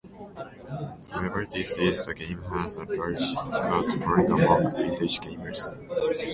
However, 1.11 1.45
these 1.45 1.73
days 1.73 2.07
the 2.07 2.15
game 2.15 2.41
has 2.41 2.73
a 2.73 2.85
large 2.85 3.19
cult 3.19 3.51
following 4.01 4.31
among 4.31 4.75
vintage 4.75 5.19
gamers. 5.19 5.61